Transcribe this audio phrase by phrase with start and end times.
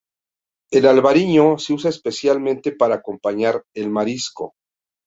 [0.71, 4.55] El albariño se usa especialmente para acompañar el marisco.